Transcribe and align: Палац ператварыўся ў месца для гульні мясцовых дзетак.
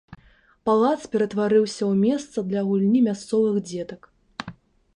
Палац 0.67 0.97
ператварыўся 1.15 1.83
ў 1.91 2.15
месца 2.15 2.37
для 2.49 2.61
гульні 2.69 2.99
мясцовых 3.09 3.63
дзетак. 3.69 4.01